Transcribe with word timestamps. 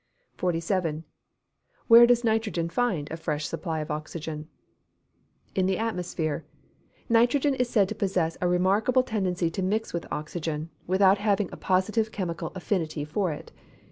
47. 0.35 1.03
Where 1.85 2.07
does 2.07 2.23
nitrogen 2.23 2.69
find 2.71 3.07
a 3.11 3.17
fresh 3.17 3.45
supply 3.45 3.81
of 3.81 3.91
oxygen? 3.91 4.47
In 5.53 5.67
the 5.67 5.77
atmosphere. 5.77 6.43
Nitrogen 7.07 7.53
is 7.53 7.69
said 7.69 7.87
to 7.89 7.93
possess 7.93 8.35
a 8.41 8.47
remarkable 8.47 9.03
tendency 9.03 9.51
to 9.51 9.61
mix 9.61 9.93
with 9.93 10.11
oxygen, 10.11 10.71
without 10.87 11.19
having 11.19 11.49
a 11.51 11.55
positive 11.57 12.11
chemical 12.11 12.51
affinity 12.55 13.05
for 13.05 13.31
it. 13.31 13.51